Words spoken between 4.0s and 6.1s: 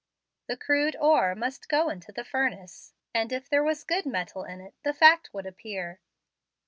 metal in it the fact would appear.